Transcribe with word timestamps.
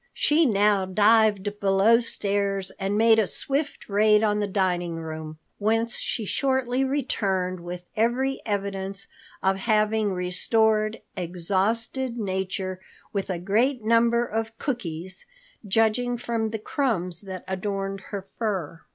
She 0.15 0.47
now 0.47 0.87
dived 0.87 1.59
below 1.59 1.99
stairs 1.99 2.71
and 2.79 2.97
made 2.97 3.19
a 3.19 3.27
swift 3.27 3.87
raid 3.87 4.23
on 4.23 4.39
the 4.39 4.47
dining 4.47 4.95
room, 4.95 5.37
whence 5.59 5.97
she 5.99 6.25
shortly 6.25 6.83
returned 6.83 7.59
with 7.59 7.83
every 7.95 8.41
evidence 8.43 9.05
of 9.43 9.57
having 9.57 10.11
restored 10.11 11.01
exhausted 11.15 12.17
nature 12.17 12.79
with 13.13 13.29
a 13.29 13.37
great 13.37 13.83
number 13.83 14.25
of 14.25 14.57
cookies, 14.57 15.27
judging 15.67 16.17
from 16.17 16.49
the 16.49 16.57
crumbs 16.57 17.21
that 17.21 17.43
adorned 17.47 18.01
her 18.09 18.25
fur. 18.39 18.81